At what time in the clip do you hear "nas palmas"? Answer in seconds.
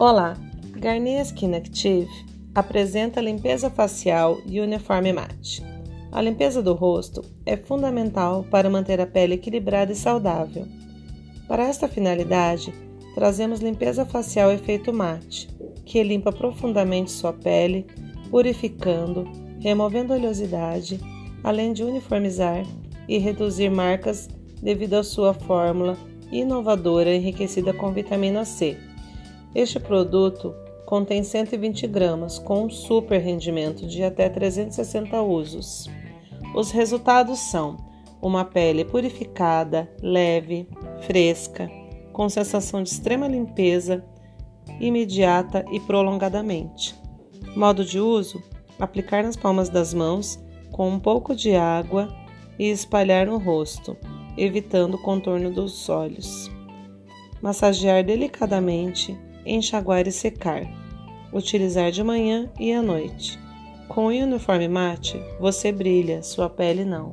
49.22-49.68